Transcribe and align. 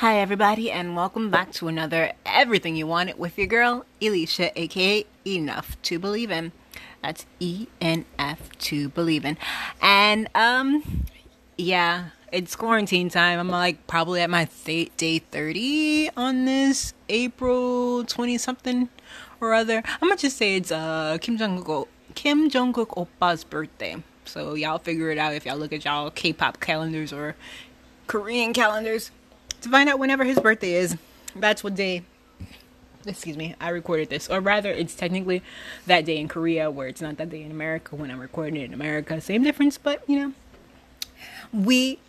Hi, 0.00 0.20
everybody, 0.20 0.70
and 0.70 0.94
welcome 0.94 1.30
back 1.30 1.52
to 1.52 1.68
another 1.68 2.12
Everything 2.26 2.76
You 2.76 2.86
Wanted 2.86 3.18
with 3.18 3.38
your 3.38 3.46
girl, 3.46 3.86
Elisha, 4.02 4.52
aka 4.60 5.06
Enough 5.24 5.80
to 5.84 5.98
Believe 5.98 6.30
in. 6.30 6.52
That's 7.02 7.24
E 7.40 7.66
N 7.80 8.04
F 8.18 8.50
to 8.58 8.90
Believe 8.90 9.24
in. 9.24 9.38
And, 9.80 10.28
um, 10.34 11.06
yeah, 11.56 12.10
it's 12.30 12.54
quarantine 12.54 13.08
time. 13.08 13.38
I'm 13.38 13.48
like 13.48 13.86
probably 13.86 14.20
at 14.20 14.28
my 14.28 14.44
th- 14.66 14.94
day 14.98 15.20
30 15.20 16.10
on 16.14 16.44
this 16.44 16.92
April 17.08 18.04
20 18.04 18.36
something 18.36 18.90
or 19.40 19.54
other. 19.54 19.82
I'm 19.86 20.08
gonna 20.08 20.18
just 20.18 20.36
say 20.36 20.56
it's 20.56 20.70
uh 20.70 21.16
Kim 21.22 21.38
Jong 21.38 21.64
Kook 21.64 21.88
Kim 22.14 22.50
Jong 22.50 22.74
Kook 22.74 22.90
Oppa's 22.90 23.44
birthday. 23.44 23.96
So 24.26 24.52
y'all 24.52 24.76
figure 24.78 25.10
it 25.10 25.16
out 25.16 25.32
if 25.32 25.46
y'all 25.46 25.56
look 25.56 25.72
at 25.72 25.86
y'all 25.86 26.10
K-pop 26.10 26.60
calendars 26.60 27.14
or 27.14 27.34
Korean 28.06 28.52
calendars 28.52 29.10
to 29.66 29.72
find 29.72 29.88
out 29.88 29.98
whenever 29.98 30.24
his 30.24 30.38
birthday 30.38 30.74
is. 30.74 30.96
That's 31.34 31.64
what 31.64 31.74
day. 31.74 32.02
Excuse 33.04 33.36
me, 33.36 33.54
I 33.60 33.68
recorded 33.68 34.08
this, 34.08 34.28
or 34.28 34.40
rather, 34.40 34.70
it's 34.70 34.94
technically 34.94 35.42
that 35.86 36.04
day 36.04 36.16
in 36.18 36.26
Korea, 36.26 36.72
where 36.72 36.88
it's 36.88 37.00
not 37.00 37.18
that 37.18 37.30
day 37.30 37.42
in 37.42 37.52
America 37.52 37.94
when 37.94 38.10
I'm 38.10 38.18
recording 38.18 38.56
it 38.60 38.64
in 38.64 38.74
America. 38.74 39.20
Same 39.20 39.44
difference, 39.44 39.78
but 39.78 40.02
you 40.08 40.18
know, 40.18 40.32
we 41.52 42.00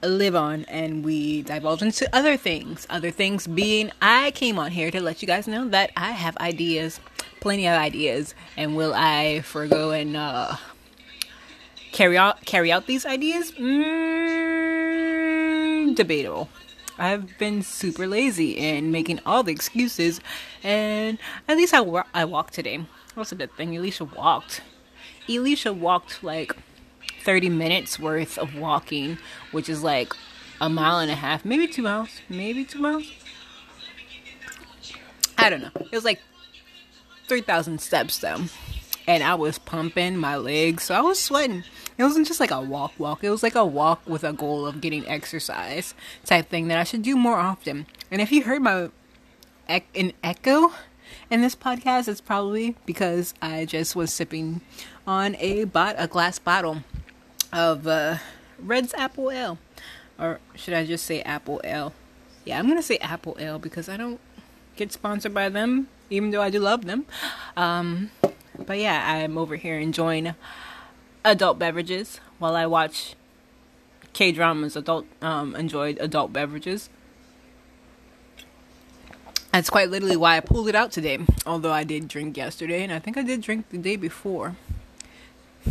live 0.00 0.36
on 0.36 0.64
and 0.66 1.04
we 1.04 1.42
divulge 1.42 1.82
into 1.82 2.08
other 2.14 2.36
things. 2.36 2.86
Other 2.88 3.10
things 3.10 3.48
being, 3.48 3.90
I 4.00 4.30
came 4.30 4.60
on 4.60 4.70
here 4.70 4.92
to 4.92 5.00
let 5.00 5.22
you 5.22 5.26
guys 5.26 5.48
know 5.48 5.66
that 5.68 5.90
I 5.96 6.12
have 6.12 6.36
ideas, 6.36 7.00
plenty 7.40 7.66
of 7.66 7.76
ideas, 7.76 8.32
and 8.56 8.76
will 8.76 8.94
I 8.94 9.40
forego 9.40 9.90
and 9.90 10.16
uh, 10.16 10.54
carry 11.90 12.16
out 12.16 12.44
carry 12.44 12.70
out 12.70 12.86
these 12.86 13.04
ideas? 13.04 13.50
Mm, 13.52 13.74
debatable. 15.96 16.48
I've 16.98 17.36
been 17.38 17.62
super 17.62 18.06
lazy 18.06 18.52
in 18.52 18.90
making 18.92 19.20
all 19.26 19.42
the 19.42 19.52
excuses, 19.52 20.20
and 20.62 21.18
at 21.48 21.56
least 21.56 21.74
I, 21.74 21.80
wa- 21.80 22.04
I 22.14 22.24
walked 22.24 22.54
today. 22.54 22.84
a 23.16 23.34
good 23.34 23.52
thing? 23.56 23.76
Elisha 23.76 24.04
walked. 24.04 24.62
Elisha 25.28 25.72
walked 25.72 26.22
like 26.22 26.54
30 27.22 27.48
minutes 27.48 27.98
worth 27.98 28.38
of 28.38 28.54
walking, 28.54 29.18
which 29.50 29.68
is 29.68 29.82
like 29.82 30.12
a 30.60 30.68
mile 30.68 30.98
and 30.98 31.10
a 31.10 31.14
half, 31.14 31.44
maybe 31.44 31.66
two 31.66 31.82
miles, 31.82 32.20
maybe 32.28 32.64
two 32.64 32.78
miles. 32.78 33.10
I 35.36 35.50
don't 35.50 35.62
know. 35.62 35.70
It 35.74 35.90
was 35.92 36.04
like 36.04 36.20
3,000 37.26 37.80
steps 37.80 38.18
though. 38.18 38.44
And 39.06 39.22
I 39.22 39.34
was 39.34 39.58
pumping 39.58 40.16
my 40.16 40.36
legs, 40.36 40.84
so 40.84 40.94
I 40.94 41.00
was 41.00 41.18
sweating. 41.18 41.64
It 41.96 42.02
wasn't 42.02 42.26
just 42.26 42.40
like 42.40 42.50
a 42.50 42.60
walk 42.60 42.92
walk. 42.98 43.22
It 43.22 43.30
was 43.30 43.42
like 43.42 43.54
a 43.54 43.64
walk 43.64 44.02
with 44.06 44.24
a 44.24 44.32
goal 44.32 44.66
of 44.66 44.80
getting 44.80 45.06
exercise 45.06 45.94
type 46.24 46.48
thing 46.48 46.68
that 46.68 46.78
I 46.78 46.84
should 46.84 47.02
do 47.02 47.16
more 47.16 47.38
often. 47.38 47.86
And 48.10 48.20
if 48.20 48.32
you 48.32 48.44
heard 48.44 48.62
my 48.62 48.90
an 49.68 50.12
echo 50.22 50.72
in 51.30 51.40
this 51.40 51.54
podcast, 51.54 52.08
it's 52.08 52.20
probably 52.20 52.76
because 52.84 53.34
I 53.40 53.64
just 53.64 53.94
was 53.94 54.12
sipping 54.12 54.60
on 55.06 55.36
a 55.36 55.64
bot 55.64 55.94
a 55.98 56.06
glass 56.06 56.38
bottle 56.38 56.82
of 57.52 57.86
uh, 57.86 58.16
Red's 58.58 58.92
Apple 58.94 59.30
Ale, 59.30 59.58
or 60.18 60.40
should 60.54 60.74
I 60.74 60.84
just 60.84 61.06
say 61.06 61.22
Apple 61.22 61.60
Ale? 61.64 61.92
Yeah, 62.44 62.58
I'm 62.58 62.68
gonna 62.68 62.82
say 62.82 62.98
Apple 62.98 63.36
Ale 63.38 63.58
because 63.58 63.88
I 63.88 63.96
don't 63.96 64.20
get 64.76 64.92
sponsored 64.92 65.32
by 65.32 65.48
them, 65.48 65.88
even 66.10 66.30
though 66.30 66.42
I 66.42 66.50
do 66.50 66.58
love 66.58 66.84
them. 66.84 67.06
Um, 67.56 68.10
but 68.66 68.78
yeah, 68.78 69.02
I'm 69.06 69.38
over 69.38 69.56
here 69.56 69.78
enjoying 69.78 70.34
adult 71.24 71.58
beverages 71.58 72.20
while 72.38 72.54
I 72.54 72.66
watch 72.66 73.14
K 74.12 74.32
dramas. 74.32 74.76
Adult 74.76 75.06
um, 75.22 75.56
enjoyed 75.56 75.98
adult 76.00 76.32
beverages. 76.32 76.88
That's 79.52 79.70
quite 79.70 79.88
literally 79.88 80.16
why 80.16 80.36
I 80.36 80.40
pulled 80.40 80.68
it 80.68 80.74
out 80.74 80.90
today. 80.90 81.18
Although 81.46 81.70
I 81.70 81.84
did 81.84 82.08
drink 82.08 82.36
yesterday, 82.36 82.82
and 82.82 82.92
I 82.92 82.98
think 82.98 83.16
I 83.16 83.22
did 83.22 83.40
drink 83.40 83.68
the 83.70 83.78
day 83.78 83.94
before, 83.94 84.56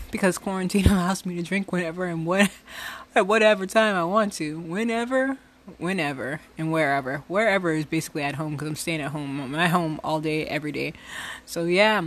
because 0.09 0.37
quarantine 0.37 0.87
allows 0.89 1.25
me 1.25 1.35
to 1.35 1.43
drink 1.43 1.71
whenever 1.71 2.05
and 2.05 2.25
what 2.25 2.49
at 3.15 3.27
whatever 3.27 3.65
time 3.65 3.95
I 3.95 4.05
want 4.05 4.33
to, 4.33 4.59
whenever, 4.59 5.37
whenever, 5.77 6.39
and 6.57 6.71
wherever. 6.71 7.23
Wherever 7.27 7.73
is 7.73 7.85
basically 7.85 8.23
at 8.23 8.35
home 8.35 8.53
because 8.53 8.69
I'm 8.69 8.75
staying 8.75 9.01
at 9.01 9.11
home. 9.11 9.41
I'm 9.41 9.55
at 9.55 9.71
home 9.71 9.99
all 10.03 10.21
day, 10.21 10.45
every 10.45 10.71
day. 10.71 10.93
So 11.45 11.65
yeah, 11.65 12.03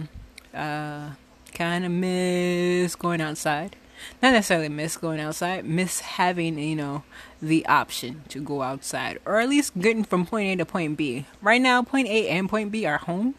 uh, 0.55 1.11
kind 1.57 1.85
of 1.85 1.91
miss 1.91 2.95
going 2.95 3.21
outside. 3.21 3.77
Not 4.23 4.33
necessarily 4.33 4.69
miss 4.69 4.97
going 4.97 5.21
outside, 5.21 5.65
miss 5.65 6.01
having, 6.01 6.59
you 6.59 6.77
know, 6.77 7.03
the 7.41 7.67
option 7.67 8.23
to 8.29 8.43
go 8.43 8.63
outside. 8.63 9.19
Or 9.25 9.41
at 9.41 9.49
least 9.49 9.79
getting 9.79 10.05
from 10.05 10.27
point 10.27 10.49
A 10.49 10.57
to 10.57 10.67
point 10.67 10.99
B. 10.99 11.25
Right 11.41 11.61
now, 11.61 11.83
point 11.83 12.09
A 12.09 12.29
and 12.29 12.49
point 12.49 12.71
B 12.71 12.85
are 12.85 12.99
home. 12.99 13.35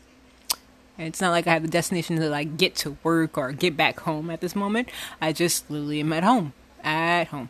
And 0.97 1.07
it's 1.07 1.21
not 1.21 1.29
like 1.29 1.45
I 1.45 1.53
have 1.53 1.63
a 1.63 1.67
destination 1.67 2.17
to 2.17 2.27
like 2.27 2.57
get 2.57 2.75
to 2.77 2.97
work 3.03 3.37
or 3.37 3.51
get 3.51 3.77
back 3.77 3.99
home 3.99 4.31
at 4.31 4.41
this 4.41 4.55
moment. 4.55 4.89
I 5.21 5.31
just 5.31 5.69
literally 5.69 5.99
am 5.99 6.11
at 6.11 6.23
home. 6.23 6.53
At 6.83 7.27
home. 7.27 7.49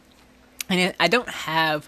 And 0.69 0.79
it, 0.81 0.95
I 0.99 1.07
don't 1.07 1.29
have 1.29 1.87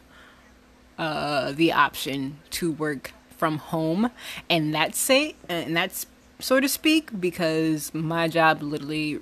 uh, 0.98 1.52
the 1.52 1.74
option 1.74 2.40
to 2.52 2.72
work 2.72 3.12
from 3.38 3.58
home. 3.58 4.12
And 4.50 4.74
that's 4.74 4.98
say 4.98 5.36
and 5.50 5.76
that's 5.76 6.06
so 6.40 6.60
to 6.60 6.70
speak, 6.70 7.20
because 7.20 7.94
my 7.94 8.28
job 8.28 8.62
literally 8.62 9.20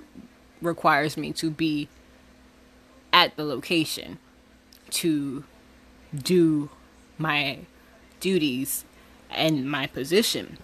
requires 0.62 1.16
me 1.16 1.32
to 1.32 1.50
be 1.50 1.88
at 3.12 3.36
the 3.36 3.44
location 3.44 4.18
to 4.90 5.44
do 6.14 6.70
my 7.18 7.58
duties 8.20 8.84
and 9.30 9.70
my 9.70 9.86
position. 9.86 10.58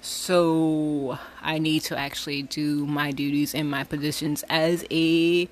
So 0.00 1.18
I 1.42 1.58
need 1.58 1.82
to 1.84 1.98
actually 1.98 2.42
do 2.42 2.86
my 2.86 3.10
duties 3.10 3.54
and 3.54 3.70
my 3.70 3.84
positions 3.84 4.44
as 4.48 4.84
a 4.90 5.48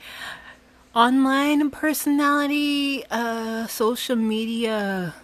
online 0.94 1.70
personality, 1.70 3.04
uh, 3.10 3.66
social 3.66 4.16
media 4.16 5.14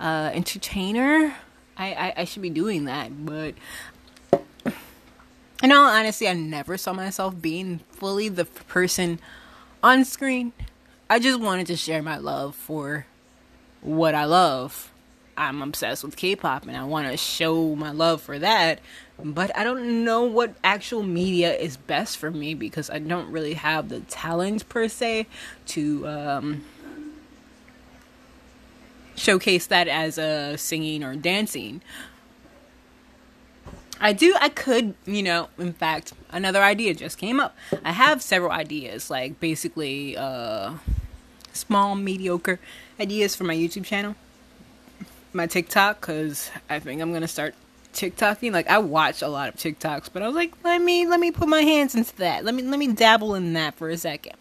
uh, 0.00 0.30
entertainer. 0.32 1.34
I, 1.76 1.92
I, 1.92 2.14
I 2.18 2.24
should 2.24 2.42
be 2.42 2.50
doing 2.50 2.86
that, 2.86 3.26
but 3.26 3.54
in 5.62 5.72
all 5.72 5.88
honesty, 5.88 6.28
I 6.28 6.34
never 6.34 6.76
saw 6.76 6.92
myself 6.92 7.40
being 7.40 7.80
fully 7.90 8.28
the 8.28 8.44
person 8.44 9.18
on 9.82 10.04
screen. 10.04 10.52
I 11.10 11.18
just 11.18 11.40
wanted 11.40 11.66
to 11.68 11.76
share 11.76 12.02
my 12.02 12.18
love 12.18 12.54
for 12.54 13.06
what 13.80 14.14
I 14.14 14.24
love. 14.24 14.92
I'm 15.36 15.62
obsessed 15.62 16.02
with 16.02 16.16
K-pop 16.16 16.66
and 16.66 16.76
I 16.76 16.84
want 16.84 17.08
to 17.08 17.16
show 17.16 17.74
my 17.76 17.92
love 17.92 18.20
for 18.20 18.38
that, 18.40 18.80
but 19.22 19.56
I 19.56 19.62
don't 19.62 20.04
know 20.04 20.24
what 20.24 20.54
actual 20.64 21.04
media 21.04 21.54
is 21.54 21.76
best 21.76 22.18
for 22.18 22.30
me 22.30 22.54
because 22.54 22.90
I 22.90 22.98
don't 22.98 23.30
really 23.30 23.54
have 23.54 23.88
the 23.88 24.00
talent 24.00 24.68
per 24.68 24.88
se 24.88 25.28
to 25.66 26.08
um, 26.08 26.64
showcase 29.14 29.66
that 29.68 29.86
as 29.86 30.18
a 30.18 30.56
singing 30.58 31.04
or 31.04 31.14
dancing. 31.14 31.82
I 34.00 34.12
do, 34.12 34.36
I 34.40 34.48
could, 34.48 34.94
you 35.06 35.22
know, 35.22 35.48
in 35.58 35.72
fact, 35.72 36.12
another 36.30 36.62
idea 36.62 36.94
just 36.94 37.18
came 37.18 37.40
up. 37.40 37.56
I 37.84 37.92
have 37.92 38.22
several 38.22 38.52
ideas, 38.52 39.10
like 39.10 39.40
basically, 39.40 40.16
uh, 40.16 40.74
small, 41.52 41.94
mediocre 41.96 42.60
ideas 43.00 43.34
for 43.34 43.44
my 43.44 43.54
YouTube 43.54 43.84
channel, 43.84 44.14
my 45.32 45.46
TikTok, 45.46 46.00
because 46.00 46.50
I 46.70 46.78
think 46.78 47.02
I'm 47.02 47.12
gonna 47.12 47.28
start 47.28 47.54
TikToking. 47.92 48.52
Like, 48.52 48.68
I 48.68 48.78
watch 48.78 49.22
a 49.22 49.28
lot 49.28 49.48
of 49.48 49.56
TikToks, 49.56 50.10
but 50.12 50.22
I 50.22 50.26
was 50.26 50.36
like, 50.36 50.52
let 50.62 50.80
me, 50.80 51.06
let 51.06 51.18
me 51.18 51.30
put 51.32 51.48
my 51.48 51.62
hands 51.62 51.94
into 51.94 52.14
that. 52.16 52.44
Let 52.44 52.54
me, 52.54 52.62
let 52.62 52.78
me 52.78 52.92
dabble 52.92 53.34
in 53.34 53.52
that 53.54 53.74
for 53.74 53.88
a 53.90 53.96
second. 53.96 54.34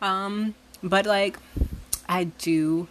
Um, 0.00 0.54
but 0.82 1.04
like, 1.04 1.38
I 2.08 2.24
do 2.24 2.88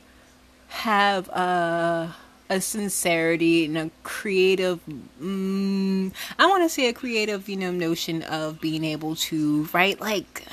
have, 0.68 1.30
uh, 1.30 2.10
a 2.50 2.62
sincerity 2.62 3.66
and 3.66 3.78
a 3.78 3.92
creative 4.04 4.80
mm, 5.22 6.12
i 6.40 6.46
want 6.46 6.64
to 6.64 6.70
say 6.70 6.88
a 6.88 6.94
creative 6.94 7.50
you 7.50 7.58
know 7.58 7.72
notion 7.72 8.24
of 8.24 8.62
being 8.62 8.84
able 8.84 9.16
to 9.16 9.68
write 9.74 10.00
like 10.00 10.44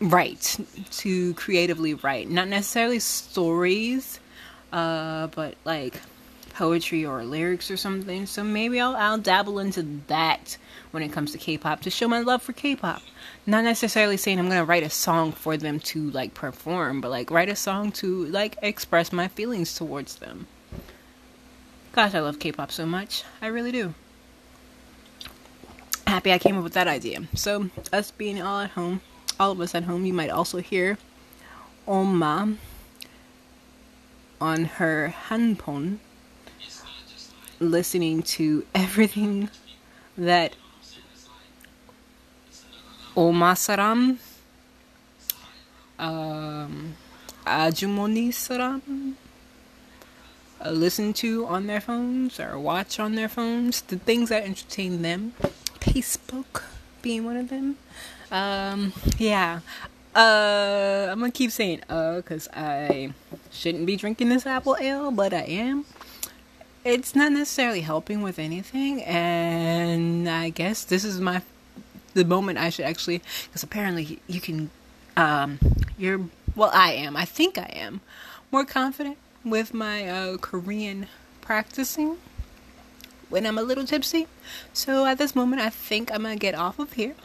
write 0.00 0.58
to 0.90 1.34
creatively 1.34 1.94
write. 1.94 2.28
Not 2.28 2.48
necessarily 2.48 2.98
stories 2.98 4.20
uh 4.72 5.28
but 5.28 5.54
like 5.64 6.00
poetry 6.56 7.04
or 7.04 7.24
lyrics 7.24 7.70
or 7.70 7.76
something 7.76 8.26
so 8.26 8.42
maybe 8.42 8.80
i'll 8.80 8.96
i'll 8.96 9.18
dabble 9.18 9.58
into 9.58 9.82
that 10.06 10.56
when 10.90 11.02
it 11.02 11.12
comes 11.12 11.32
to 11.32 11.38
k-pop 11.38 11.80
to 11.80 11.90
show 11.90 12.08
my 12.08 12.20
love 12.20 12.42
for 12.42 12.52
k-pop 12.52 13.02
not 13.46 13.62
necessarily 13.62 14.16
saying 14.16 14.38
I'm 14.38 14.48
gonna 14.48 14.64
write 14.64 14.82
a 14.82 14.90
song 14.90 15.32
for 15.32 15.56
them 15.56 15.78
to 15.80 16.10
like 16.10 16.34
perform, 16.34 17.00
but 17.00 17.10
like 17.10 17.30
write 17.30 17.48
a 17.48 17.56
song 17.56 17.92
to 17.92 18.24
like 18.26 18.56
express 18.60 19.12
my 19.12 19.28
feelings 19.28 19.74
towards 19.74 20.16
them. 20.16 20.46
Gosh, 21.92 22.14
I 22.14 22.20
love 22.20 22.38
K-pop 22.38 22.72
so 22.72 22.84
much. 22.84 23.24
I 23.40 23.46
really 23.46 23.72
do. 23.72 23.94
Happy 26.06 26.32
I 26.32 26.38
came 26.38 26.58
up 26.58 26.64
with 26.64 26.74
that 26.74 26.88
idea. 26.88 27.20
So 27.34 27.70
us 27.92 28.10
being 28.10 28.42
all 28.42 28.60
at 28.60 28.70
home, 28.70 29.00
all 29.40 29.52
of 29.52 29.60
us 29.60 29.74
at 29.74 29.84
home, 29.84 30.04
you 30.04 30.12
might 30.12 30.30
also 30.30 30.58
hear 30.58 30.98
Oma 31.86 32.56
on 34.40 34.64
her 34.64 35.08
handphone 35.08 36.00
listening 37.60 38.22
to 38.22 38.64
everything 38.74 39.50
that 40.16 40.54
Omasaram 43.16 44.18
um, 45.98 46.96
Ajumoni 47.46 48.28
Saram 48.28 49.14
uh, 50.64 50.70
listen 50.70 51.12
to 51.14 51.46
on 51.46 51.66
their 51.66 51.80
phones 51.80 52.40
or 52.40 52.58
watch 52.58 52.98
on 52.98 53.14
their 53.14 53.28
phones, 53.28 53.82
the 53.82 53.98
things 53.98 54.28
that 54.28 54.42
entertain 54.44 55.02
them. 55.02 55.32
Facebook 55.80 56.64
being 57.02 57.24
one 57.24 57.36
of 57.36 57.48
them. 57.48 57.76
Um, 58.30 58.92
yeah. 59.18 59.60
Uh, 60.14 61.08
I'm 61.10 61.20
gonna 61.20 61.30
keep 61.30 61.50
saying 61.50 61.82
uh, 61.90 62.22
cause 62.24 62.48
I 62.54 63.12
shouldn't 63.50 63.84
be 63.84 63.96
drinking 63.96 64.30
this 64.30 64.46
apple 64.46 64.76
ale, 64.80 65.10
but 65.10 65.34
I 65.34 65.42
am. 65.42 65.84
It's 66.86 67.16
not 67.16 67.32
necessarily 67.32 67.80
helping 67.80 68.22
with 68.22 68.38
anything, 68.38 69.02
and 69.02 70.28
I 70.28 70.50
guess 70.50 70.84
this 70.84 71.04
is 71.04 71.20
my 71.20 71.42
the 72.14 72.24
moment 72.24 72.58
I 72.58 72.70
should 72.70 72.84
actually, 72.84 73.22
because 73.48 73.64
apparently 73.64 74.20
you 74.28 74.40
can, 74.40 74.70
um, 75.16 75.58
you're 75.98 76.20
well, 76.54 76.70
I 76.72 76.92
am. 76.92 77.16
I 77.16 77.24
think 77.24 77.58
I 77.58 77.68
am 77.74 78.02
more 78.52 78.64
confident 78.64 79.18
with 79.44 79.74
my 79.74 80.06
uh, 80.06 80.36
Korean 80.36 81.08
practicing 81.40 82.18
when 83.30 83.46
I'm 83.46 83.58
a 83.58 83.62
little 83.62 83.84
tipsy. 83.84 84.28
So 84.72 85.06
at 85.06 85.18
this 85.18 85.34
moment, 85.34 85.62
I 85.62 85.70
think 85.70 86.12
I'm 86.12 86.22
gonna 86.22 86.36
get 86.36 86.54
off 86.54 86.78
of 86.78 86.92
here 86.92 87.16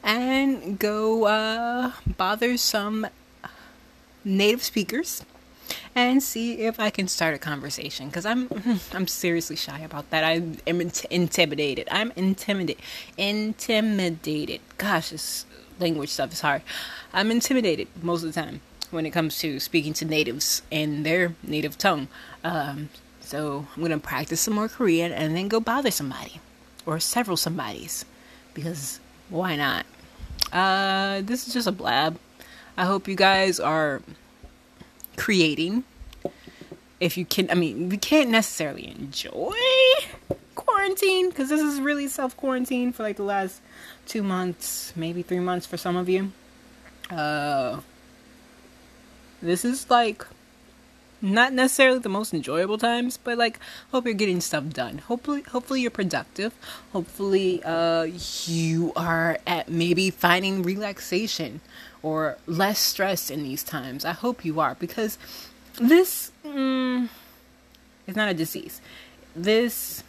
and 0.00 0.78
go 0.78 1.24
uh, 1.24 1.90
bother 2.16 2.56
some 2.56 3.08
native 4.24 4.62
speakers 4.62 5.24
and 5.98 6.22
see 6.22 6.60
if 6.60 6.78
I 6.80 6.90
can 6.90 7.08
start 7.08 7.34
a 7.34 7.38
conversation 7.38 8.08
because 8.08 8.26
I'm 8.26 8.48
I'm 8.92 9.06
seriously 9.06 9.56
shy 9.56 9.80
about 9.80 10.10
that. 10.10 10.24
I 10.24 10.42
am 10.66 10.80
int- 10.80 11.04
intimidated. 11.06 11.88
I'm 11.90 12.12
intimidated. 12.16 12.82
Intimidated. 13.16 14.60
Gosh, 14.76 15.10
this 15.10 15.46
language 15.80 16.10
stuff 16.10 16.32
is 16.32 16.40
hard. 16.40 16.62
I'm 17.12 17.30
intimidated 17.30 17.88
most 18.02 18.22
of 18.22 18.32
the 18.32 18.40
time 18.40 18.60
when 18.90 19.06
it 19.06 19.10
comes 19.10 19.38
to 19.38 19.60
speaking 19.60 19.92
to 19.94 20.04
natives 20.04 20.62
in 20.70 21.02
their 21.02 21.34
native 21.42 21.76
tongue. 21.78 22.08
Um, 22.42 22.88
so 23.20 23.66
I'm 23.76 23.82
gonna 23.82 23.98
practice 23.98 24.40
some 24.40 24.54
more 24.54 24.68
Korean 24.68 25.12
and 25.12 25.36
then 25.36 25.48
go 25.48 25.60
bother 25.60 25.90
somebody 25.90 26.40
or 26.86 26.98
several 26.98 27.36
somebodies 27.36 28.04
because 28.54 29.00
why 29.28 29.56
not? 29.56 29.84
Uh, 30.52 31.20
this 31.22 31.46
is 31.46 31.52
just 31.52 31.66
a 31.66 31.72
blab. 31.72 32.18
I 32.76 32.84
hope 32.84 33.08
you 33.08 33.16
guys 33.16 33.60
are 33.60 34.00
creating. 35.18 35.84
If 37.00 37.16
you 37.16 37.26
can, 37.26 37.50
I 37.50 37.54
mean, 37.54 37.90
we 37.90 37.98
can't 37.98 38.30
necessarily 38.30 38.88
enjoy 38.88 39.54
quarantine 40.54 41.28
because 41.28 41.48
this 41.48 41.60
is 41.60 41.80
really 41.80 42.08
self 42.08 42.36
quarantine 42.36 42.92
for 42.92 43.02
like 43.02 43.16
the 43.16 43.22
last 43.22 43.60
two 44.06 44.22
months, 44.22 44.92
maybe 44.96 45.22
three 45.22 45.40
months 45.40 45.66
for 45.66 45.76
some 45.76 45.96
of 45.96 46.08
you. 46.08 46.32
Uh, 47.10 47.80
this 49.42 49.64
is 49.64 49.88
like 49.90 50.26
not 51.20 51.52
necessarily 51.52 51.98
the 51.98 52.08
most 52.08 52.32
enjoyable 52.32 52.78
times, 52.78 53.18
but 53.22 53.38
like 53.38 53.58
hope 53.90 54.04
you're 54.04 54.14
getting 54.14 54.40
stuff 54.40 54.68
done. 54.68 54.98
Hopefully 54.98 55.42
hopefully 55.42 55.80
you're 55.80 55.90
productive. 55.90 56.54
Hopefully 56.92 57.62
uh 57.64 58.04
you 58.46 58.92
are 58.94 59.38
at 59.46 59.68
maybe 59.68 60.10
finding 60.10 60.62
relaxation 60.62 61.60
or 62.02 62.38
less 62.46 62.78
stress 62.78 63.30
in 63.30 63.42
these 63.42 63.62
times. 63.62 64.04
I 64.04 64.12
hope 64.12 64.44
you 64.44 64.60
are 64.60 64.76
because 64.76 65.18
this 65.80 66.30
mm, 66.44 67.08
is 68.06 68.16
not 68.16 68.28
a 68.28 68.34
disease. 68.34 68.80
This 69.34 70.04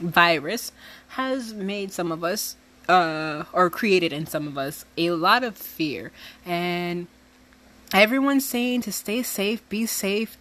virus 0.00 0.72
has 1.08 1.52
made 1.52 1.92
some 1.92 2.12
of 2.12 2.24
us 2.24 2.56
uh 2.88 3.44
or 3.52 3.68
created 3.68 4.12
in 4.12 4.26
some 4.26 4.46
of 4.46 4.56
us 4.56 4.86
a 4.96 5.10
lot 5.10 5.44
of 5.44 5.56
fear 5.56 6.12
and 6.46 7.06
everyone's 7.92 8.44
saying 8.44 8.82
to 8.82 8.92
stay 8.92 9.22
safe, 9.22 9.66
be 9.68 9.86
safe, 9.86 10.36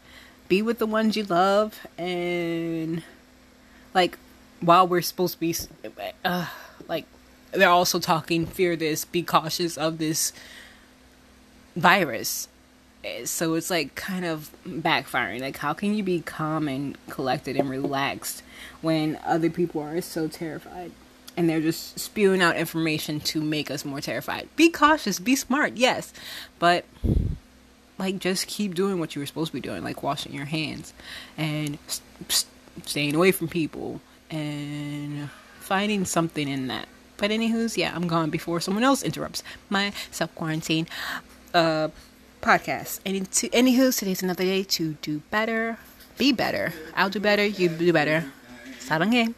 be 0.47 0.61
with 0.61 0.79
the 0.79 0.85
ones 0.85 1.15
you 1.15 1.23
love, 1.23 1.79
and 1.97 3.03
like 3.93 4.17
while 4.59 4.87
we're 4.87 5.01
supposed 5.01 5.35
to 5.35 5.39
be, 5.39 5.55
uh, 6.25 6.47
like 6.87 7.05
they're 7.51 7.69
also 7.69 7.99
talking, 7.99 8.45
fear 8.45 8.75
this, 8.75 9.05
be 9.05 9.23
cautious 9.23 9.77
of 9.77 9.97
this 9.97 10.33
virus. 11.75 12.47
So 13.25 13.53
it's 13.53 13.69
like 13.69 13.95
kind 13.95 14.25
of 14.25 14.51
backfiring. 14.67 15.39
Like, 15.39 15.57
how 15.57 15.73
can 15.73 15.93
you 15.93 16.03
be 16.03 16.19
calm 16.19 16.67
and 16.67 16.97
collected 17.09 17.55
and 17.55 17.69
relaxed 17.69 18.43
when 18.81 19.17
other 19.25 19.49
people 19.49 19.81
are 19.81 20.01
so 20.01 20.27
terrified? 20.27 20.91
and 21.37 21.47
they're 21.47 21.61
just 21.61 21.99
spewing 21.99 22.41
out 22.41 22.57
information 22.57 23.19
to 23.19 23.39
make 23.39 23.69
us 23.69 23.85
more 23.85 24.01
terrified. 24.01 24.49
Be 24.55 24.71
cautious, 24.71 25.19
be 25.19 25.35
smart, 25.35 25.77
yes, 25.77 26.11
but 26.57 26.83
like 27.97 28.19
just 28.19 28.47
keep 28.47 28.75
doing 28.75 28.99
what 28.99 29.15
you 29.15 29.21
were 29.21 29.25
supposed 29.25 29.51
to 29.51 29.53
be 29.53 29.61
doing, 29.61 29.83
like 29.83 30.03
washing 30.03 30.33
your 30.33 30.45
hands 30.45 30.93
and 31.37 31.77
st- 31.87 32.31
st- 32.31 32.51
staying 32.87 33.15
away 33.15 33.31
from 33.31 33.47
people 33.47 34.01
and 34.29 35.29
finding 35.59 36.05
something 36.05 36.47
in 36.47 36.67
that. 36.67 36.87
But 37.17 37.31
anywho's, 37.31 37.77
yeah, 37.77 37.93
I'm 37.95 38.07
gone 38.07 38.29
before 38.29 38.59
someone 38.59 38.83
else 38.83 39.01
interrupts 39.01 39.43
my 39.69 39.91
self 40.11 40.33
quarantine 40.35 40.87
uh, 41.53 41.89
podcast. 42.41 42.99
And 43.05 43.15
into, 43.15 43.47
anywho's, 43.49 43.97
today's 43.97 44.21
another 44.21 44.43
day 44.43 44.63
to 44.63 44.93
do 45.01 45.21
better, 45.31 45.77
be 46.17 46.31
better. 46.31 46.73
I'll 46.95 47.09
do 47.09 47.19
better, 47.19 47.45
you 47.45 47.69
do 47.69 47.91
better. 47.91 48.25
Sabange. 48.79 49.33